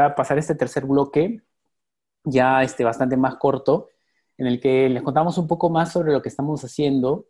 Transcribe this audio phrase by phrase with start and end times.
[0.00, 1.42] a pasar este tercer bloque,
[2.24, 3.88] ya este, bastante más corto,
[4.36, 7.26] en el que les contamos un poco más sobre lo que estamos haciendo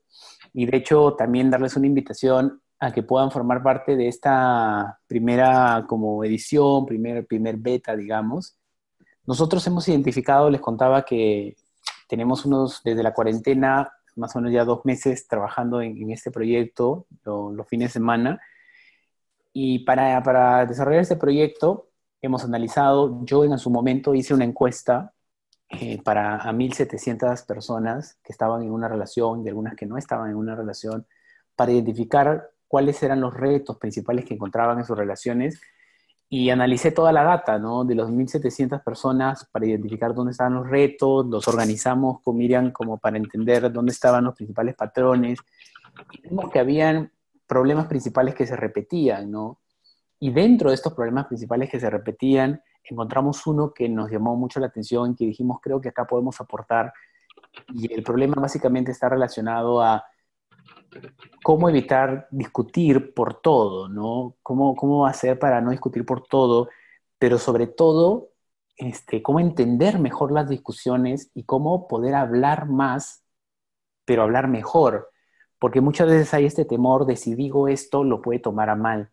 [0.53, 5.85] y de hecho también darles una invitación a que puedan formar parte de esta primera
[5.87, 8.57] como edición, primer, primer beta, digamos.
[9.27, 11.57] Nosotros hemos identificado, les contaba que
[12.09, 17.07] tenemos unos, desde la cuarentena, más o menos ya dos meses trabajando en, este proyecto,
[17.25, 18.41] los fines de semana.
[19.53, 21.90] Y para, para desarrollar este proyecto,
[22.23, 25.13] hemos analizado, yo en su momento hice una encuesta
[25.69, 30.31] eh, para a 1.700 personas que estaban en una relación y algunas que no estaban
[30.31, 31.07] en una relación,
[31.55, 35.61] para identificar cuáles eran los retos principales que encontraban en sus relaciones
[36.29, 37.85] y analicé toda la data, ¿no?
[37.85, 42.99] De los 1.700 personas para identificar dónde estaban los retos, los organizamos con Miriam como
[42.99, 45.41] para entender dónde estaban los principales patrones.
[46.13, 47.13] Y vimos que habían
[47.47, 49.61] problemas principales que se repetían, ¿no?
[50.21, 54.61] Y dentro de estos problemas principales que se repetían, encontramos uno que nos llamó mucho
[54.61, 56.93] la atención, que dijimos, creo que acá podemos aportar.
[57.69, 60.05] Y el problema básicamente está relacionado a
[61.43, 64.37] cómo evitar discutir por todo, ¿no?
[64.43, 66.69] ¿Cómo, cómo hacer para no discutir por todo?
[67.19, 68.31] Pero sobre todo,
[68.77, 73.25] este, cómo entender mejor las discusiones y cómo poder hablar más,
[74.05, 75.11] pero hablar mejor.
[75.59, 79.11] Porque muchas veces hay este temor de si digo esto, lo puede tomar a mal.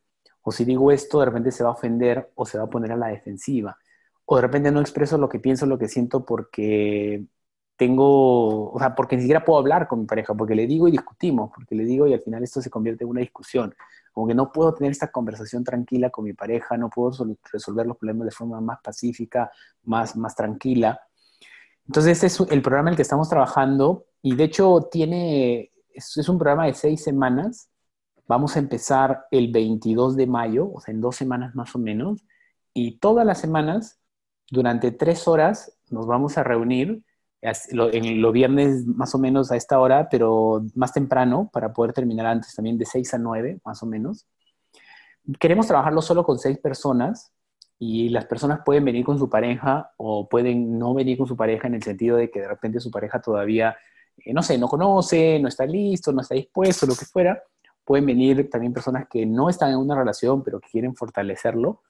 [0.47, 2.93] O si digo esto, de repente se va a ofender o se va a poner
[2.93, 3.77] a la defensiva.
[4.23, 7.25] O de repente no expreso lo que pienso, lo que siento porque
[7.75, 10.91] tengo, o sea, porque ni siquiera puedo hablar con mi pareja, porque le digo y
[10.91, 13.75] discutimos, porque le digo y al final esto se convierte en una discusión.
[14.13, 17.11] Como que no puedo tener esta conversación tranquila con mi pareja, no puedo
[17.51, 19.51] resolver los problemas de forma más pacífica,
[19.83, 20.97] más, más tranquila.
[21.85, 26.15] Entonces, este es el programa en el que estamos trabajando y de hecho tiene, es,
[26.15, 27.69] es un programa de seis semanas.
[28.27, 32.23] Vamos a empezar el 22 de mayo, o sea, en dos semanas más o menos,
[32.73, 33.99] y todas las semanas,
[34.51, 37.03] durante tres horas, nos vamos a reunir
[37.41, 42.25] en los viernes más o menos a esta hora, pero más temprano para poder terminar
[42.25, 44.25] antes también de 6 a 9 más o menos.
[45.39, 47.33] Queremos trabajarlo solo con seis personas
[47.79, 51.67] y las personas pueden venir con su pareja o pueden no venir con su pareja
[51.67, 53.75] en el sentido de que de repente su pareja todavía,
[54.17, 57.41] eh, no sé, no conoce, no está listo, no está dispuesto, lo que fuera.
[57.87, 61.81] Pueden venir también personas que no están en una relación pero que quieren fortalecerlo.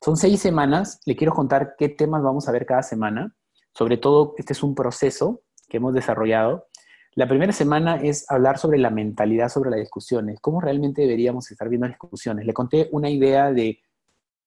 [0.00, 3.34] Son seis semanas, le quiero contar qué temas vamos a ver cada semana
[3.76, 6.66] sobre todo, este es un proceso que hemos desarrollado.
[7.14, 11.68] La primera semana es hablar sobre la mentalidad sobre las discusiones, cómo realmente deberíamos estar
[11.68, 12.46] viendo las discusiones.
[12.46, 13.78] Le conté una idea de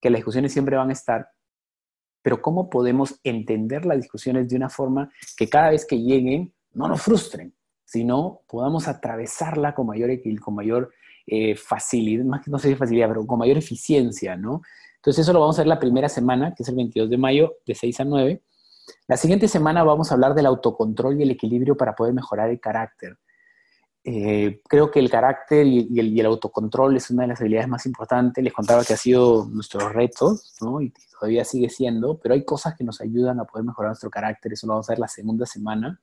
[0.01, 1.29] que las discusiones siempre van a estar,
[2.23, 6.87] pero cómo podemos entender las discusiones de una forma que cada vez que lleguen no
[6.87, 7.53] nos frustren,
[7.85, 10.09] sino podamos atravesarla con mayor,
[10.41, 10.91] con mayor
[11.31, 14.61] eh, facilidad, más que no sé si facilidad, pero con mayor eficiencia, ¿no?
[14.95, 17.53] Entonces eso lo vamos a ver la primera semana, que es el 22 de mayo,
[17.65, 18.41] de 6 a 9.
[19.07, 22.59] La siguiente semana vamos a hablar del autocontrol y el equilibrio para poder mejorar el
[22.59, 23.17] carácter.
[24.03, 28.43] Eh, creo que el carácter y, el, autocontrol es una de las habilidades más importantes.
[28.43, 30.81] Les contaba que ha sido nuestro reto, ¿no?
[30.81, 34.53] Y todavía sigue siendo, pero hay cosas que nos ayudan a poder mejorar nuestro carácter.
[34.53, 36.01] Eso lo vamos a ver la segunda semana.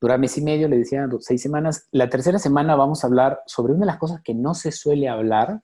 [0.00, 1.88] Dura mes y medio, le decía, seis semanas.
[1.90, 5.08] La tercera semana vamos a hablar sobre una de las cosas que no se suele
[5.08, 5.62] hablar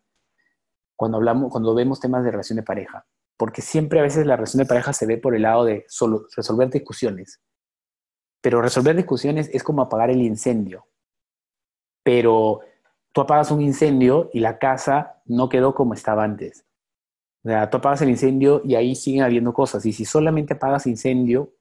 [0.97, 3.07] cuando, hablamos, cuando vemos temas de relación de pareja
[3.37, 5.87] porque siempre a veces la relación de pareja se ve por el lado de
[6.37, 7.41] resolver discusiones.
[8.41, 10.87] Pero resolver discusiones es como apagar el incendio.
[12.03, 12.61] Pero
[13.13, 16.65] tú apagas un incendio y la casa no quedó como estaba antes.
[17.43, 19.85] O sea, tú apagas el incendio y ahí siguen habiendo cosas.
[19.87, 21.53] Y si solamente apagas incendio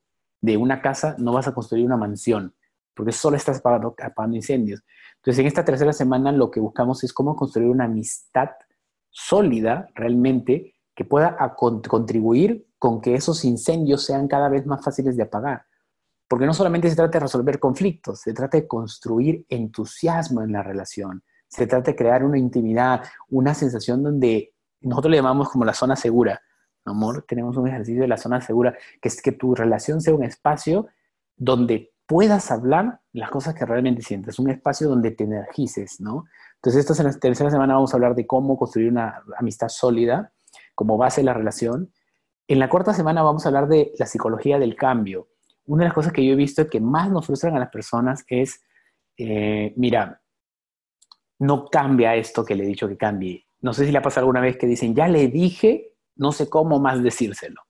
[0.41, 2.53] de una casa, no vas a construir una mansión,
[2.94, 4.84] porque solo estás apagando, apagando incendios.
[5.16, 8.50] Entonces, en esta tercera semana lo que buscamos es cómo construir una amistad
[9.09, 15.24] sólida realmente que pueda contribuir con que esos incendios sean cada vez más fáciles de
[15.24, 15.66] apagar.
[16.28, 20.64] Porque no solamente se trata de resolver conflictos, se trata de construir entusiasmo en la
[20.64, 25.74] relación, se trata de crear una intimidad, una sensación donde nosotros le llamamos como la
[25.74, 26.42] zona segura.
[26.86, 30.24] Amor, tenemos un ejercicio de la zona segura, que es que tu relación sea un
[30.24, 30.88] espacio
[31.36, 36.25] donde puedas hablar las cosas que realmente sientes, un espacio donde te energices, ¿no?
[36.55, 40.31] Entonces, esta en la tercera semana vamos a hablar de cómo construir una amistad sólida,
[40.75, 41.91] como base de la relación.
[42.47, 45.27] En la cuarta semana vamos a hablar de la psicología del cambio.
[45.65, 48.23] Una de las cosas que yo he visto que más nos frustran a las personas
[48.27, 48.61] es,
[49.17, 50.21] eh, mira,
[51.39, 53.45] no cambia esto que le he dicho que cambie.
[53.61, 56.50] No sé si le ha pasado alguna vez que dicen, ya le dije, no sé
[56.50, 57.61] cómo más decírselo.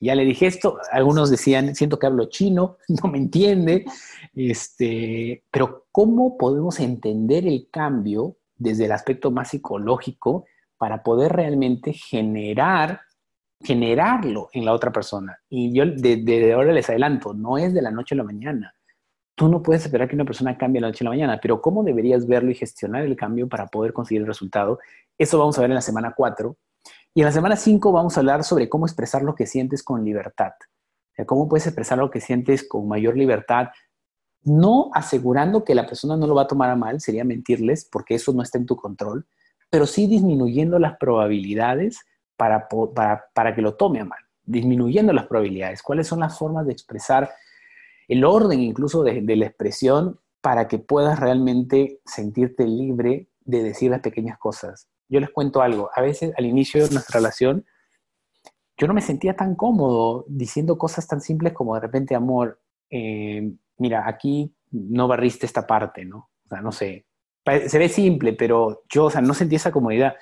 [0.00, 3.84] Ya le dije esto, algunos decían, siento que hablo chino, no me entiende,
[4.34, 10.46] este, pero ¿cómo podemos entender el cambio desde el aspecto más psicológico
[10.78, 13.00] para poder realmente generar
[13.62, 15.38] generarlo en la otra persona.
[15.48, 18.74] Y yo de, ahora les adelanto, no es de la noche a la mañana.
[19.34, 21.82] Tú no puedes esperar que una persona cambie la noche a la mañana, pero ¿cómo
[21.82, 24.78] deberías verlo y gestionar el cambio para poder conseguir el resultado?
[25.16, 26.56] Eso vamos a ver en la semana 4.
[27.14, 30.04] Y en la semana 5 vamos a hablar sobre cómo expresar lo que sientes con
[30.04, 30.52] libertad.
[31.26, 33.68] Cómo puedes expresar lo que sientes con mayor libertad,
[34.42, 38.14] no asegurando que la persona no lo va a tomar a mal, sería mentirles, porque
[38.14, 39.26] eso no está en tu control,
[39.68, 42.00] pero sí disminuyendo las probabilidades
[42.36, 42.68] para,
[43.54, 45.82] que lo tome a mal, disminuyendo las probabilidades.
[45.82, 47.30] ¿Cuáles son las formas de expresar
[48.08, 54.00] el orden incluso de la expresión para que puedas realmente sentirte libre de decir las
[54.00, 54.88] pequeñas cosas?
[55.10, 57.66] Yo les cuento algo, a veces al inicio de nuestra relación,
[58.78, 63.52] yo no me sentía tan cómodo diciendo cosas tan simples como de repente, amor, eh,
[63.76, 66.30] mira, aquí no barriste esta parte, ¿no?
[66.46, 67.06] O sea, no sé,
[67.44, 70.14] se ve simple, pero yo, o sea, no sentí esa comodidad.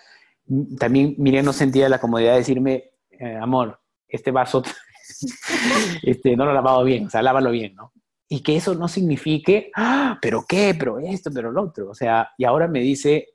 [0.79, 4.62] También Miriam no sentía la comodidad de decirme, eh, amor, este vaso
[6.02, 7.93] este, no lo he lavado bien, o sea, lávalo bien, ¿no?
[8.29, 11.90] Y que eso no signifique, ah, pero qué, pero esto, pero lo otro.
[11.90, 13.29] O sea, y ahora me dice,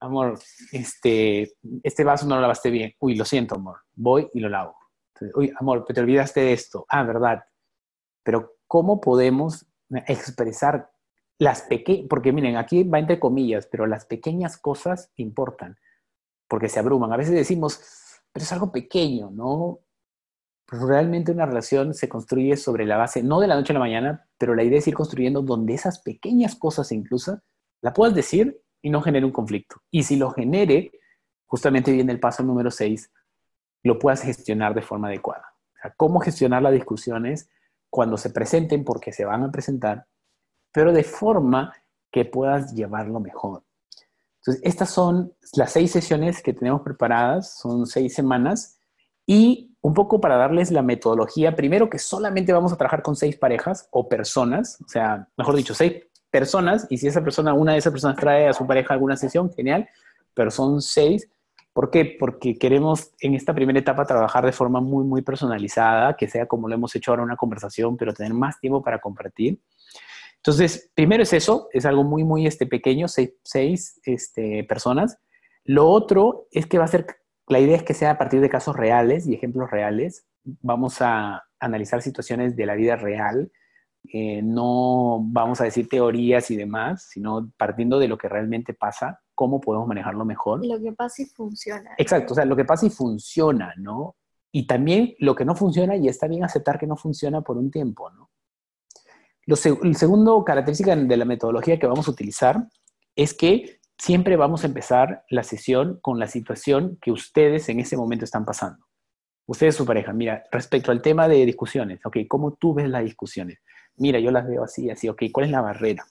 [0.00, 0.38] amor,
[0.72, 1.52] este,
[1.82, 2.94] este vaso no lo lavaste bien.
[3.00, 4.76] Uy, lo siento, amor, voy y lo lavo.
[5.34, 6.86] Uy, amor, te olvidaste de esto.
[6.88, 7.44] Ah, verdad.
[8.22, 9.66] Pero ¿cómo podemos
[10.06, 10.90] expresar
[11.38, 15.78] las pequeñas, porque miren, aquí va entre comillas, pero las pequeñas cosas importan,
[16.48, 17.12] porque se abruman.
[17.12, 17.80] A veces decimos,
[18.32, 19.80] pero es algo pequeño, ¿no?
[20.66, 23.80] Pues realmente una relación se construye sobre la base, no de la noche a la
[23.80, 27.40] mañana, pero la idea es ir construyendo donde esas pequeñas cosas incluso
[27.80, 29.82] la puedas decir y no genere un conflicto.
[29.90, 30.92] Y si lo genere,
[31.46, 33.10] justamente viene el paso número 6,
[33.82, 35.54] lo puedas gestionar de forma adecuada.
[35.74, 37.50] O sea, cómo gestionar las discusiones
[37.90, 40.06] cuando se presenten, porque se van a presentar,
[40.72, 41.72] pero de forma
[42.10, 43.62] que puedas llevarlo mejor.
[44.40, 48.78] Entonces, estas son las seis sesiones que tenemos preparadas, son seis semanas,
[49.26, 53.36] y un poco para darles la metodología, primero que solamente vamos a trabajar con seis
[53.36, 57.78] parejas o personas, o sea, mejor dicho, seis personas, y si esa persona, una de
[57.78, 59.88] esas personas trae a su pareja alguna sesión, genial,
[60.34, 61.28] pero son seis.
[61.72, 62.16] ¿Por qué?
[62.18, 66.68] Porque queremos en esta primera etapa trabajar de forma muy, muy personalizada, que sea como
[66.68, 69.60] lo hemos hecho ahora una conversación, pero tener más tiempo para compartir.
[70.36, 75.18] Entonces, primero es eso, es algo muy, muy este, pequeño, seis, este, personas.
[75.64, 77.06] Lo otro es que va a ser,
[77.48, 80.26] la idea es que sea a partir de casos reales y ejemplos reales.
[80.44, 83.50] Vamos a analizar situaciones de la vida real,
[84.12, 89.20] eh, no vamos a decir teorías y demás, sino partiendo de lo que realmente pasa,
[89.34, 90.64] cómo podemos manejarlo mejor.
[90.64, 91.90] Lo que pasa y funciona.
[91.98, 94.16] Exacto, o sea, lo que pasa y funciona, ¿no?
[94.50, 97.70] Y también lo que no funciona y está bien aceptar que no funciona por un
[97.70, 98.30] tiempo, ¿no?
[99.46, 102.68] Lo el segundo característica de la metodología que vamos a utilizar
[103.16, 107.96] es que siempre vamos a empezar la sesión con la situación que ustedes en ese
[107.96, 108.86] momento están pasando.
[109.46, 113.58] Ustedes, su pareja, mira, respecto al tema de discusiones, ok, ¿cómo tú ves las discusiones?
[113.98, 116.04] Mira, yo las veo así, así, ok, ¿cuál es la barrera?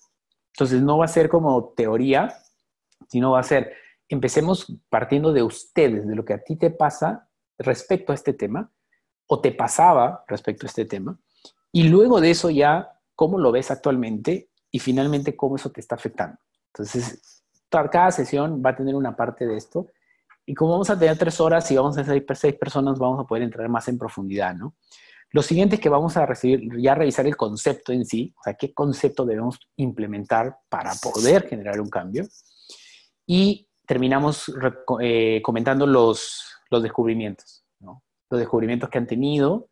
[0.53, 2.35] Entonces no va a ser como teoría,
[3.09, 3.73] sino va a ser,
[4.09, 8.71] empecemos partiendo de ustedes, de lo que a ti te pasa respecto a este tema,
[9.27, 11.19] o te pasaba respecto a este tema,
[11.71, 15.95] y luego de eso ya cómo lo ves actualmente y finalmente cómo eso te está
[15.95, 16.37] afectando.
[16.67, 19.87] Entonces, cada sesión va a tener una parte de esto.
[20.45, 23.27] Y como vamos a tener tres horas y vamos a ser seis personas, vamos a
[23.27, 24.75] poder entrar más en profundidad, ¿no?
[25.31, 28.54] Lo siguiente es que vamos a recibir, ya revisar el concepto en sí, o sea,
[28.54, 32.25] qué concepto debemos implementar para poder generar un cambio.
[33.25, 34.51] Y terminamos
[35.01, 37.63] eh, comentando los, los descubrimientos.
[38.30, 39.69] Los descubrimientos que han tenido.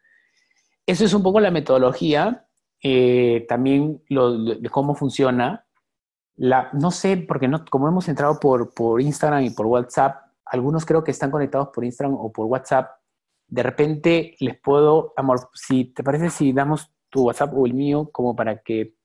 [0.86, 2.46] Eso es un poco la metodología
[2.82, 5.66] eh, también de cómo funciona.
[6.38, 10.86] La, no sé, porque no, como hemos entrado por, por Instagram y por WhatsApp, algunos
[10.86, 12.92] creo que están conectados por Instagram o por WhatsApp.
[13.48, 18.10] De repente les puedo, amor, si te parece si damos tu WhatsApp o el mío
[18.12, 18.96] como para que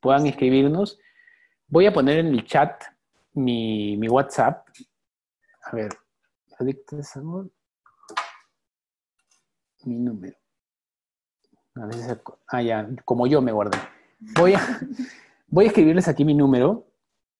[0.00, 0.98] puedan escribirnos.
[1.68, 2.82] Voy a poner en el chat
[3.34, 4.66] mi, mi WhatsApp.
[5.64, 5.90] A ver,
[9.84, 10.36] Mi número.
[11.74, 13.78] A veces, ah, ya, como yo me guardé.
[14.36, 14.60] Voy a,
[15.48, 16.86] voy a escribirles aquí mi número.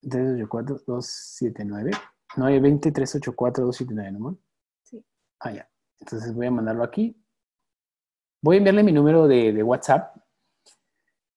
[0.03, 1.91] 384-279.
[2.37, 4.39] 920-384-279, ¿no?
[4.83, 5.05] Sí.
[5.39, 5.69] Ah, ya.
[6.03, 7.17] Entonces voy a mandarlo aquí.
[8.43, 10.17] Voy a enviarle mi número de, de WhatsApp.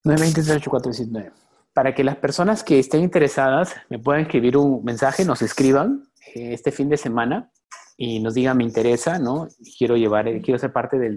[0.04, 1.32] 920-384-279.
[1.74, 6.54] Para que las personas que estén interesadas me puedan escribir un mensaje, nos escriban eh,
[6.54, 7.52] este fin de semana
[7.98, 9.48] y nos diga, me interesa, ¿no?
[9.78, 11.10] Quiero llevar, quiero ser parte de,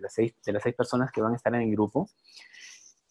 [0.00, 2.08] las seis, de las seis personas que van a estar en el grupo.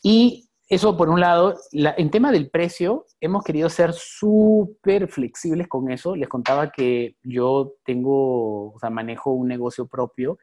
[0.01, 1.55] Y eso por un lado.
[1.71, 6.15] en tema del precio, hemos querido ser súper flexibles con eso.
[6.15, 10.37] Les contaba que yo tengo, o sea, manejo un negocio propio.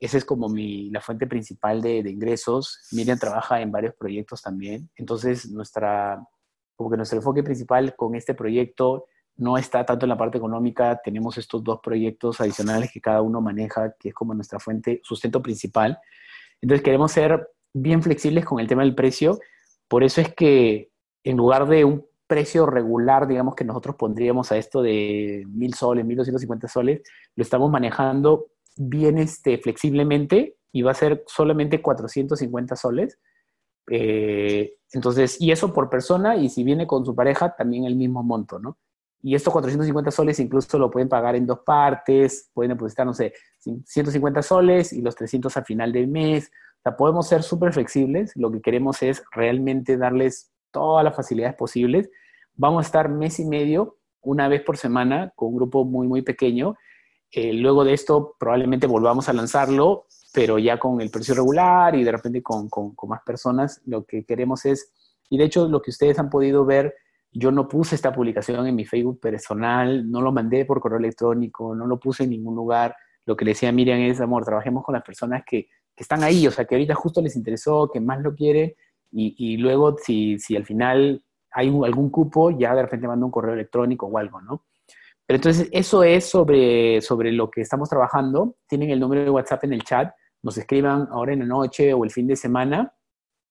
[0.00, 2.80] Esa es como mi, la fuente principal de, de ingresos.
[2.92, 4.90] Miriam trabaja en varios proyectos también.
[4.96, 6.20] Entonces, nuestra,
[6.74, 9.06] como que nuestro enfoque principal con este proyecto
[9.36, 11.00] no está tanto en la parte económica.
[11.02, 15.40] Tenemos estos dos proyectos adicionales que cada uno maneja, que es como nuestra fuente, sustento
[15.40, 15.96] principal.
[16.60, 19.38] Entonces, queremos ser bien flexibles con el tema del precio.
[19.88, 20.90] Por eso es que
[21.24, 26.04] en lugar de un precio regular, digamos que nosotros pondríamos a esto de mil soles,
[26.04, 27.02] mil doscientos cincuenta soles,
[27.36, 33.18] lo estamos manejando bien este, flexiblemente y va a ser solamente 450 soles.
[33.90, 38.22] Eh, entonces, y eso por persona, y si viene con su pareja, también el mismo
[38.22, 38.78] monto, ¿no?
[39.22, 43.32] Y estos 450 soles incluso lo pueden pagar en dos partes, pueden depositar, no sé,
[43.58, 46.50] 150 soles y los 300 al final del mes
[46.84, 48.32] sea, podemos ser súper flexibles.
[48.36, 52.10] Lo que queremos es realmente darles todas las facilidades posibles.
[52.54, 56.22] Vamos a estar mes y medio, una vez por semana, con un grupo muy, muy
[56.22, 56.76] pequeño.
[57.30, 62.04] Eh, luego de esto, probablemente volvamos a lanzarlo, pero ya con el precio regular y
[62.04, 63.80] de repente con, con, con más personas.
[63.86, 64.92] Lo que queremos es,
[65.30, 66.94] y de hecho, lo que ustedes han podido ver,
[67.32, 71.74] yo no puse esta publicación en mi Facebook personal, no lo mandé por correo electrónico,
[71.74, 72.94] no lo puse en ningún lugar.
[73.26, 76.46] Lo que le decía Miriam es, amor, trabajemos con las personas que que están ahí,
[76.46, 78.76] o sea, que ahorita justo les interesó, que más lo quiere,
[79.16, 81.22] y, luego si, si, al final
[81.52, 84.64] hay algún cupo, ya de repente manda un correo electrónico o algo, ¿no?
[85.24, 88.56] Pero entonces eso es sobre, sobre lo que estamos trabajando.
[88.68, 92.04] Tienen el número de WhatsApp en el chat, nos escriban ahora en la noche o
[92.04, 92.92] el fin de semana.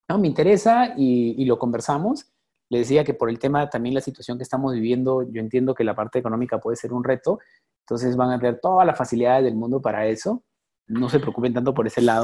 [0.09, 2.29] No, me interesa y, y lo conversamos.
[2.69, 5.83] Les decía que por el tema también la situación que estamos viviendo, yo entiendo que
[5.83, 7.39] la parte económica puede ser un reto,
[7.83, 10.43] entonces van a tener todas las facilidades del mundo para eso.
[10.87, 12.11] No se preocupen tanto por ese lado.